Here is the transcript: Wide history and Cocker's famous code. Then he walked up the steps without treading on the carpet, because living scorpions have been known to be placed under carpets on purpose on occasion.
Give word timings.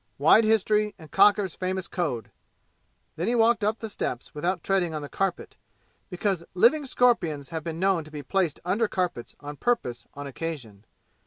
Wide 0.17 0.45
history 0.45 0.95
and 0.97 1.11
Cocker's 1.11 1.53
famous 1.53 1.87
code. 1.87 2.31
Then 3.17 3.27
he 3.27 3.35
walked 3.35 3.63
up 3.63 3.77
the 3.77 3.87
steps 3.87 4.33
without 4.33 4.63
treading 4.63 4.95
on 4.95 5.03
the 5.03 5.07
carpet, 5.09 5.57
because 6.09 6.43
living 6.55 6.87
scorpions 6.87 7.49
have 7.49 7.63
been 7.63 7.79
known 7.79 8.03
to 8.05 8.09
be 8.11 8.23
placed 8.23 8.59
under 8.65 8.87
carpets 8.87 9.35
on 9.41 9.57
purpose 9.57 10.07
on 10.15 10.25
occasion. 10.25 10.85